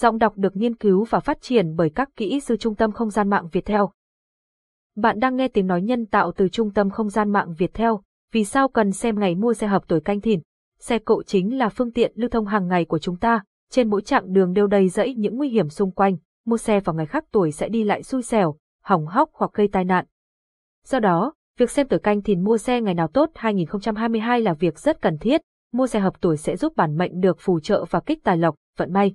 [0.00, 3.10] Giọng đọc được nghiên cứu và phát triển bởi các kỹ sư Trung tâm Không
[3.10, 3.90] gian mạng Việt Theo.
[4.96, 8.02] Bạn đang nghe tiếng nói nhân tạo từ Trung tâm Không gian mạng Việt Theo.
[8.32, 10.40] Vì sao cần xem ngày mua xe hợp tuổi canh thìn?
[10.78, 13.42] Xe cộ chính là phương tiện lưu thông hàng ngày của chúng ta.
[13.70, 16.16] Trên mỗi chặng đường đều đầy rẫy những nguy hiểm xung quanh.
[16.46, 19.68] Mua xe vào ngày khác tuổi sẽ đi lại xui xẻo, hỏng hóc hoặc gây
[19.68, 20.04] tai nạn.
[20.84, 24.78] Do đó, việc xem tuổi canh thìn mua xe ngày nào tốt 2022 là việc
[24.78, 25.40] rất cần thiết.
[25.72, 28.54] Mua xe hợp tuổi sẽ giúp bản mệnh được phù trợ và kích tài lộc,
[28.76, 29.14] vận may.